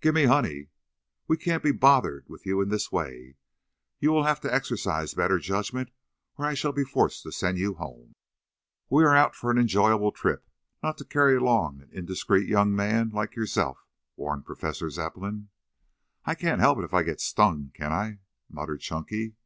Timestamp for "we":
1.28-1.36, 8.90-9.04